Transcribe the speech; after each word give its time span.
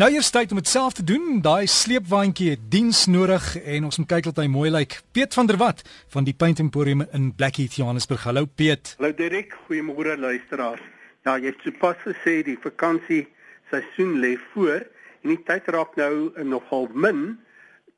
Nou 0.00 0.06
eers 0.08 0.30
tyd 0.32 0.48
om 0.54 0.56
dit 0.56 0.68
self 0.68 0.94
te 0.96 1.02
doen. 1.04 1.42
Daai 1.44 1.66
sleepwaandjie 1.68 2.54
het 2.54 2.60
diens 2.72 3.02
nodig 3.12 3.44
en 3.60 3.84
ons 3.84 3.98
moet 4.00 4.08
kyk 4.08 4.30
dat 4.30 4.38
hy 4.40 4.46
mooi 4.48 4.70
lyk. 4.72 4.94
Piet 5.12 5.34
van 5.36 5.50
der 5.50 5.58
Walt 5.60 5.82
van 6.14 6.24
die 6.24 6.32
Paint 6.32 6.62
Emporium 6.62 7.02
in 7.12 7.26
Blackheath, 7.36 7.76
Johannesburg. 7.76 8.24
Hallo 8.24 8.46
Piet. 8.48 8.94
Hallo 8.96 9.12
Derek, 9.18 9.52
goeiemôre 9.66 10.14
luisteraars. 10.16 10.80
Ja, 11.28 11.34
jy 11.36 11.52
het 11.52 11.60
sopas 11.66 12.00
gesê 12.06 12.38
die 12.46 12.56
vakansie 12.62 13.26
seisoen 13.68 14.16
lê 14.22 14.30
voor 14.54 14.86
en 15.20 15.34
die 15.34 15.36
tyd 15.50 15.68
raak 15.76 16.00
nou 16.00 16.32
nogal 16.48 16.88
min 16.94 17.36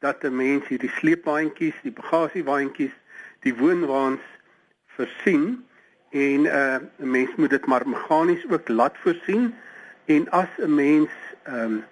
dat 0.03 0.27
'n 0.27 0.34
mens 0.34 0.66
hierdie 0.66 0.91
sleepwaandjies, 0.98 1.79
die 1.87 1.95
bagasiewaandjies, 1.95 2.98
die 3.46 3.55
woonwaans 3.55 4.27
versien 4.98 5.62
en 6.11 6.50
uh, 6.50 6.82
'n 6.98 7.11
mens 7.14 7.30
moet 7.37 7.55
dit 7.55 7.66
maar 7.66 7.87
meganies 7.87 8.43
ook 8.50 8.69
laat 8.69 8.98
voorsien 9.07 9.55
en 10.11 10.30
as 10.30 10.50
'n 10.59 10.75
mens 10.75 11.14
ehm 11.46 11.79
um, 11.79 11.82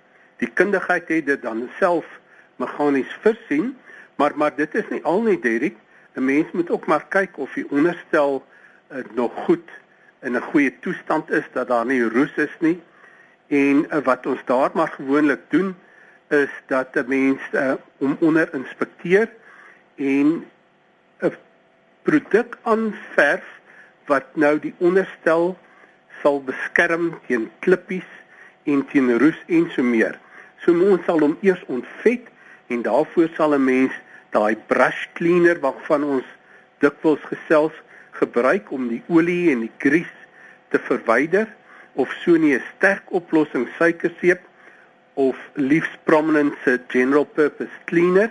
die 0.41 0.51
kundigheid 0.57 1.09
het 1.09 1.27
dit 1.27 1.43
dan 1.43 1.69
self 1.79 2.07
meganies 2.61 3.13
versien 3.25 3.77
maar 4.21 4.37
maar 4.37 4.55
dit 4.57 4.75
is 4.75 4.89
nie 4.91 5.03
al 5.05 5.23
nie 5.23 5.39
Derek 5.41 5.77
'n 6.15 6.25
mens 6.25 6.51
moet 6.53 6.71
ook 6.71 6.87
maar 6.87 7.07
kyk 7.09 7.39
of 7.39 7.53
die 7.53 7.69
onderstel 7.71 8.45
uh, 8.93 9.05
nog 9.15 9.33
goed 9.45 9.69
in 10.23 10.37
'n 10.37 10.49
goeie 10.53 10.79
toestand 10.81 11.31
is 11.31 11.45
dat 11.53 11.69
daar 11.69 11.87
nie 11.87 12.03
roes 12.03 12.35
is 12.37 12.57
nie 12.59 12.81
en 13.49 13.87
uh, 13.91 14.03
wat 14.05 14.27
ons 14.27 14.45
daar 14.45 14.71
maar 14.75 14.89
gewoonlik 14.89 15.41
doen 15.49 15.77
is 16.29 16.51
dat 16.67 16.95
'n 16.95 17.05
mens 17.07 17.41
uh, 17.53 17.73
om 17.99 18.17
onder 18.21 18.55
inspekteer 18.55 19.29
en 19.97 20.47
'n 21.21 21.37
produk 22.03 22.59
aanverf 22.63 23.45
wat 24.07 24.25
nou 24.35 24.59
die 24.59 24.75
onderstel 24.79 25.59
sal 26.23 26.43
beskerm 26.43 27.19
teen 27.27 27.51
klippies 27.59 28.09
en 28.63 28.87
teen 28.87 29.19
roes 29.19 29.39
en 29.47 29.71
so 29.71 29.83
meer. 29.83 30.19
So 30.65 30.73
ons 30.73 31.05
sal 31.09 31.23
hom 31.25 31.39
eers 31.41 31.63
ontvet 31.73 32.27
en 32.69 32.83
daarvoor 32.83 33.31
sal 33.37 33.55
'n 33.55 33.65
mens 33.65 33.95
daai 34.31 34.57
brush 34.73 35.07
cleaner 35.15 35.61
waarvan 35.61 36.05
ons 36.05 36.27
dikwels 36.85 37.23
gesels 37.33 37.73
gebruik 38.21 38.71
om 38.71 38.89
die 38.89 39.03
olie 39.09 39.51
en 39.53 39.61
die 39.61 39.73
grease 39.79 40.21
te 40.71 40.79
verwyder 40.79 41.49
of 41.95 42.13
so 42.23 42.37
nie 42.37 42.55
'n 42.55 42.63
sterk 42.77 43.03
oplossing 43.09 43.69
suikerseep 43.79 44.41
of 45.15 45.37
liefs 45.55 45.95
prominent 46.05 46.55
se 46.65 46.79
general 46.89 47.25
purpose 47.25 47.77
cleaner 47.85 48.31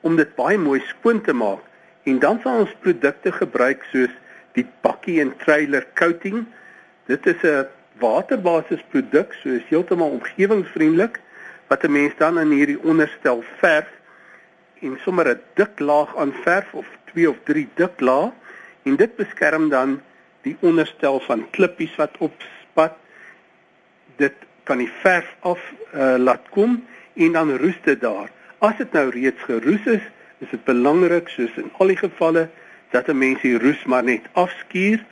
om 0.00 0.16
dit 0.16 0.34
baie 0.36 0.58
mooi 0.58 0.80
skoon 0.80 1.20
te 1.20 1.32
maak. 1.32 1.62
En 2.04 2.18
dan 2.18 2.40
sal 2.42 2.64
ons 2.64 2.76
produkte 2.80 3.32
gebruik 3.32 3.84
soos 3.92 4.12
die 4.52 4.66
bakkie 4.82 5.20
en 5.20 5.36
trailer 5.36 5.86
coating. 5.94 6.46
Dit 7.06 7.26
is 7.26 7.42
'n 7.42 7.66
waterbasis 7.98 8.82
produk, 8.90 9.32
so 9.32 9.48
is 9.48 9.68
heeltemal 9.68 10.10
omgewingsvriendelik 10.10 11.20
wat 11.70 11.84
'n 11.86 11.92
mens 11.92 12.14
dan 12.16 12.38
in 12.38 12.50
hierdie 12.50 12.82
onderstel 12.82 13.44
verf 13.62 13.88
en 14.80 14.98
sommer 15.04 15.26
'n 15.28 15.40
dik 15.54 15.78
laag 15.78 16.16
aan 16.16 16.32
verf 16.42 16.74
of 16.74 16.86
2 17.12 17.30
of 17.30 17.36
3 17.44 17.68
dik 17.74 18.00
lae 18.00 18.32
en 18.82 18.96
dit 18.96 19.16
beskerm 19.16 19.68
dan 19.68 20.00
die 20.42 20.56
onderstel 20.60 21.20
van 21.20 21.50
klippies 21.50 21.94
wat 21.96 22.18
opspat. 22.18 22.96
Dit 24.16 24.34
kan 24.62 24.78
die 24.78 24.92
verf 25.02 25.36
af 25.40 25.60
uh, 25.94 26.14
laat 26.18 26.48
kom 26.50 26.84
en 27.14 27.32
dan 27.32 27.56
roes 27.56 27.78
dit 27.82 28.00
daar. 28.00 28.30
As 28.58 28.76
dit 28.76 28.92
nou 28.92 29.10
reeds 29.10 29.42
geroes 29.42 29.86
is, 29.86 30.02
is 30.38 30.50
dit 30.50 30.64
belangrik 30.64 31.28
soos 31.28 31.54
in 31.56 31.70
al 31.78 31.86
die 31.86 31.96
gevalle 32.02 32.48
dat 32.90 33.08
'n 33.08 33.18
mens 33.18 33.40
die 33.40 33.58
roes 33.58 33.84
maar 33.84 34.04
net 34.04 34.26
afskuur 34.32 35.04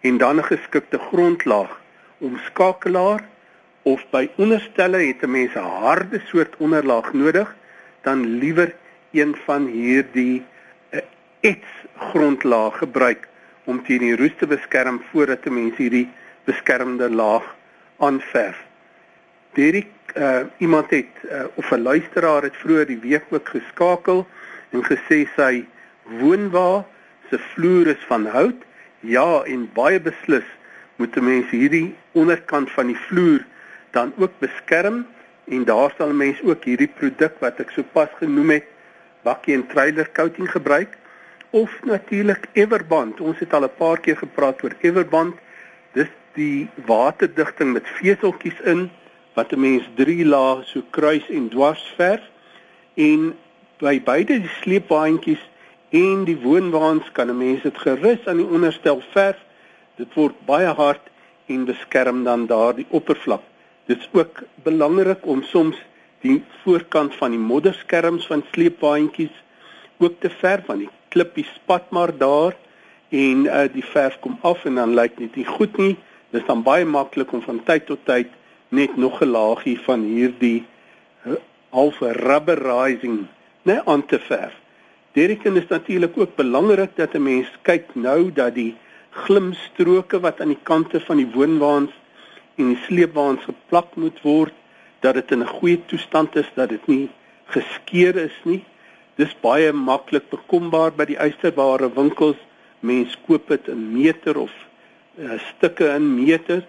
en 0.00 0.16
dan 0.18 0.36
'n 0.36 0.44
geskikte 0.44 0.98
grondlaag 0.98 1.80
omskakelaar 2.18 3.20
of 3.86 4.02
by 4.10 4.26
onderstelle 4.42 4.98
het 5.06 5.22
'n 5.22 5.30
mens 5.30 5.54
'n 5.54 5.70
harde 5.82 6.20
soort 6.30 6.56
onderlaag 6.58 7.12
nodig 7.12 7.54
dan 8.02 8.26
liewer 8.38 8.74
een 9.12 9.36
van 9.44 9.66
hierdie 9.66 10.42
uh, 10.90 11.00
ets 11.40 11.70
grondlaag 12.10 12.78
gebruik 12.78 13.28
om 13.64 13.84
teen 13.84 13.98
die 13.98 14.16
roes 14.16 14.36
te 14.38 14.46
beskerm 14.46 15.02
voordat 15.10 15.46
'n 15.46 15.54
mens 15.54 15.76
hierdie 15.76 16.08
beskermende 16.44 17.10
laag 17.10 17.54
aanverf. 17.98 18.58
Derek 19.52 19.92
uh, 20.14 20.40
iemand 20.58 20.90
het 20.90 21.14
uh, 21.22 21.44
of 21.54 21.70
'n 21.70 21.82
luisteraar 21.82 22.42
het 22.42 22.56
vroeër 22.56 22.86
die 22.86 23.00
week 23.08 23.24
ook 23.30 23.48
geskakel 23.48 24.26
en 24.70 24.82
gesê 24.82 25.26
sy 25.36 25.64
woonwa 26.02 26.86
se 27.30 27.38
vloer 27.38 27.86
is 27.86 28.04
van 28.06 28.26
hout 28.26 28.62
Ja, 29.00 29.42
en 29.44 29.68
baie 29.74 30.00
beslis 30.00 30.48
moet 30.96 31.16
'n 31.16 31.24
mens 31.24 31.50
hierdie 31.50 31.94
onderkant 32.12 32.70
van 32.70 32.86
die 32.86 32.98
vloer 33.06 33.44
dan 33.90 34.12
ook 34.18 34.32
beskerm 34.38 35.06
en 35.44 35.64
daar 35.64 35.94
sal 35.96 36.08
'n 36.08 36.16
mens 36.16 36.42
ook 36.42 36.64
hierdie 36.64 36.92
produk 36.98 37.34
wat 37.38 37.60
ek 37.60 37.70
sopas 37.70 38.08
genoem 38.18 38.50
het, 38.50 38.64
bakkie 39.22 39.54
en 39.54 39.66
trailer 39.66 40.08
coating 40.12 40.50
gebruik 40.50 40.98
of 41.50 41.70
natuurlik 41.84 42.48
Everband. 42.52 43.20
Ons 43.20 43.38
het 43.38 43.54
al 43.54 43.64
'n 43.64 43.76
paar 43.76 44.00
keer 44.00 44.16
gepraat 44.16 44.62
oor 44.62 44.74
Everband. 44.80 45.34
Dis 45.92 46.08
die 46.32 46.68
waterdigting 46.86 47.72
met 47.72 47.86
veseltjies 47.86 48.60
in 48.60 48.90
wat 49.34 49.52
'n 49.52 49.60
mens 49.60 49.84
3 49.94 50.24
lae 50.26 50.62
so 50.64 50.82
kruis 50.90 51.28
en 51.28 51.48
dwars 51.48 51.94
verf 51.96 52.24
en 52.94 53.34
by 53.78 54.00
beide 54.00 54.40
die 54.40 54.54
sleepbaantjies 54.60 55.50
en 55.90 56.24
die 56.24 56.38
woonwaans 56.40 57.12
kan 57.12 57.28
'n 57.30 57.38
mens 57.38 57.62
dit 57.62 57.78
gerus 57.78 58.26
aan 58.26 58.36
die 58.36 58.52
onderstel 58.56 59.02
verf. 59.12 59.38
Dit 59.96 60.14
word 60.14 60.34
baie 60.44 60.72
hard 60.82 61.04
en 61.46 61.64
beskerm 61.64 62.24
dan 62.24 62.46
daardie 62.46 62.86
oppervlak. 62.88 63.42
Dit 63.86 63.98
is 63.98 64.08
ook 64.12 64.42
belangrik 64.62 65.26
om 65.26 65.42
soms 65.42 65.76
die 66.20 66.42
voorkant 66.62 67.14
van 67.14 67.30
die 67.30 67.38
modderskerms 67.38 68.26
van 68.26 68.44
sleepwaandjies 68.52 69.42
ook 69.98 70.20
te 70.20 70.30
verf 70.30 70.66
want 70.66 70.84
die 70.84 70.90
klippies 71.14 71.52
spat 71.54 71.90
maar 71.90 72.12
daar 72.18 72.56
en 73.08 73.44
uh, 73.46 73.64
die 73.72 73.84
verf 73.84 74.18
kom 74.20 74.38
af 74.42 74.64
en 74.64 74.80
dan 74.80 74.94
lyk 74.94 75.14
dit 75.16 75.36
nie 75.36 75.46
goed 75.46 75.76
nie. 75.78 75.94
Dit 76.30 76.40
is 76.40 76.46
dan 76.48 76.64
baie 76.66 76.84
maklik 76.84 77.32
om 77.32 77.42
van 77.44 77.62
tyd 77.64 77.86
tot 77.86 78.02
tyd 78.04 78.32
net 78.68 78.96
nog 78.96 79.20
'n 79.22 79.30
laagie 79.30 79.78
van 79.80 80.02
hierdie 80.02 80.66
uh, 81.26 81.38
half 81.70 82.00
rubberizing 82.00 83.26
net 83.62 83.86
aan 83.86 84.06
te 84.06 84.18
verf. 84.18 84.54
Dereken 85.12 85.56
is 85.56 85.68
natuurlik 85.68 86.18
ook 86.18 86.34
belangrik 86.36 86.96
dat 86.96 87.14
'n 87.14 87.22
mens 87.22 87.46
kyk 87.62 87.94
nou 87.94 88.32
dat 88.32 88.54
die 88.54 88.74
glimstroke 89.10 90.20
wat 90.20 90.40
aan 90.40 90.52
die 90.52 90.62
kante 90.62 91.00
van 91.00 91.16
die 91.16 91.30
woonwaans 91.34 91.92
en 92.56 92.72
die 92.72 92.82
sleepwaans 92.86 93.44
geplak 93.44 93.94
moet 93.96 94.20
word, 94.24 94.54
dat 95.00 95.14
dit 95.14 95.30
in 95.30 95.42
'n 95.42 95.54
goeie 95.58 95.80
toestand 95.86 96.36
is, 96.36 96.48
dat 96.54 96.68
dit 96.68 96.86
nie 96.86 97.08
geskeur 97.46 98.16
is 98.16 98.36
nie. 98.44 98.64
Dis 99.16 99.36
baie 99.40 99.72
maklik 99.72 100.30
bekombaar 100.30 100.92
by 100.92 101.04
die 101.04 101.18
eysterware 101.18 101.90
winkels. 101.94 102.36
Mens 102.80 103.16
koop 103.26 103.48
dit 103.48 103.68
in 103.68 103.92
meter 103.92 104.36
of 104.38 104.52
uh, 105.18 105.38
stukke 105.38 105.88
in 105.94 106.14
meter 106.14 106.64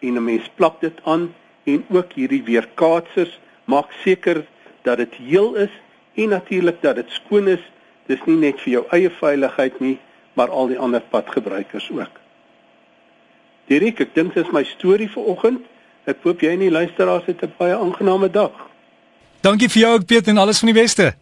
en 0.00 0.16
'n 0.16 0.24
mens 0.24 0.48
plak 0.54 0.80
dit 0.80 0.98
aan 1.04 1.34
en 1.64 1.84
ook 1.90 2.12
hierdie 2.12 2.42
weerkaatsers 2.42 3.38
maak 3.64 3.92
seker 4.02 4.44
dat 4.82 4.96
dit 4.96 5.14
heel 5.14 5.54
is 5.54 5.70
en 6.14 6.28
natuurlik 6.28 6.82
dat 6.82 6.96
dit 6.96 7.10
skoon 7.10 7.48
is. 7.48 7.62
Dis 8.06 8.24
nie 8.26 8.36
net 8.36 8.60
vir 8.60 8.72
jou 8.72 8.84
eie 8.90 9.10
veiligheid 9.10 9.80
nie, 9.80 9.98
maar 10.34 10.50
al 10.50 10.66
die 10.66 10.78
ander 10.78 11.00
padgebruikers 11.00 11.90
ook. 11.90 12.21
Dirk, 13.68 14.00
ek 14.00 14.14
dink 14.14 14.34
dis 14.34 14.50
my 14.52 14.64
storie 14.64 15.08
vir 15.08 15.24
oggend. 15.24 15.60
Ek 16.06 16.22
hoop 16.24 16.40
jy 16.42 16.56
en 16.56 16.58
die 16.64 16.70
luisteraars 16.70 17.26
het 17.26 17.42
'n 17.42 17.52
baie 17.58 17.76
aangename 17.76 18.30
dag. 18.30 18.52
Dankie 19.40 19.68
vir 19.68 19.82
jou 19.82 19.94
ook 19.94 20.06
Piet 20.06 20.28
en 20.28 20.38
alles 20.38 20.58
van 20.58 20.72
die 20.72 20.80
beste. 20.80 21.14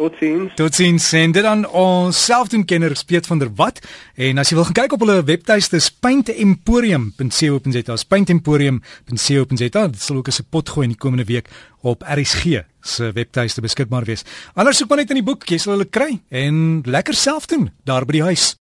Totsiens. 0.00 0.54
Totsiens. 0.54 1.12
En 1.12 1.32
dit 1.32 1.42
dan 1.42 1.66
ons 1.68 2.24
selfdoenkenner 2.24 2.94
Piet 3.06 3.26
van 3.26 3.38
der 3.38 3.50
Walt 3.54 3.80
en 4.14 4.38
as 4.38 4.48
jy 4.48 4.56
wil 4.56 4.64
gaan 4.64 4.78
kyk 4.78 4.92
op 4.96 5.00
hulle 5.04 5.24
webtuiste 5.28 5.80
paintemporium.co.za, 6.00 7.96
paintemporium.co.za, 8.08 9.86
dit 9.92 10.00
sal 10.00 10.16
ook 10.16 10.28
as 10.28 10.40
'n 10.40 10.46
pot 10.50 10.68
gooi 10.68 10.84
in 10.86 10.92
die 10.96 10.98
komende 10.98 11.24
week 11.24 11.48
op 11.82 12.02
RSG 12.02 12.64
se 12.80 13.12
webtuiste 13.12 13.60
beskikbaar 13.60 14.04
wees. 14.04 14.24
Anders 14.54 14.76
soek 14.76 14.88
maar 14.88 14.98
net 14.98 15.10
in 15.10 15.20
die 15.20 15.24
boek, 15.24 15.44
jy 15.44 15.58
sal 15.58 15.72
hulle 15.72 15.84
kry 15.84 16.20
en 16.30 16.82
lekker 16.84 17.14
self 17.14 17.46
doen 17.46 17.70
daar 17.84 18.06
by 18.06 18.12
die 18.12 18.22
huis. 18.22 18.56